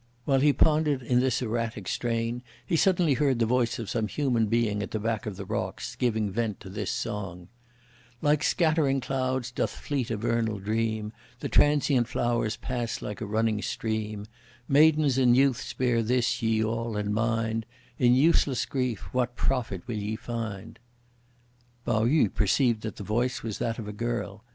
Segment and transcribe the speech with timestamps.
[0.25, 4.47] While he pondered in this erratic strain, he suddenly heard the voice of some human
[4.47, 7.49] being at the back of the rocks, giving vent to this song:
[8.19, 13.61] Like scattering clouds doth fleet a vernal dream; The transient flowers pass like a running
[13.61, 14.25] stream;
[14.67, 17.67] Maidens and youths bear this, ye all, in mind;
[17.99, 20.79] In useless grief what profit will ye find?
[21.85, 24.43] Pao yü perceived that the voice was that of a girl.